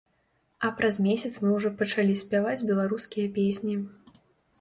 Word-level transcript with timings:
А 0.67 0.69
праз 0.77 0.95
месяц 1.07 1.29
мы 1.43 1.51
ўжо 1.57 1.71
пачалі 1.81 2.15
спяваць 2.21 2.65
беларускія 2.71 3.27
песні. 3.37 3.77